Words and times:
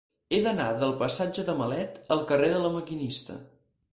He 0.35 0.37
d'anar 0.45 0.69
del 0.83 0.93
passatge 1.01 1.43
de 1.51 1.55
Malet 1.59 2.01
al 2.17 2.25
carrer 2.31 2.49
de 2.53 2.61
La 2.65 2.71
Maquinista. 2.79 3.37